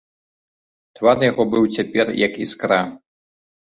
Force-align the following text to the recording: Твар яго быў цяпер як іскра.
Твар 1.01 1.17
яго 1.29 1.47
быў 1.53 1.63
цяпер 1.79 2.15
як 2.27 2.43
іскра. 2.49 2.85